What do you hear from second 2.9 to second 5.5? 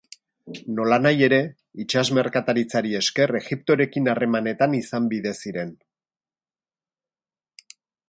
esker Egiptorekin harremanetan izan bide